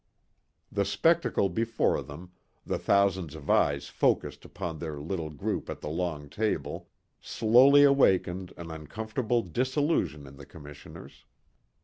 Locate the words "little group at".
4.99-5.81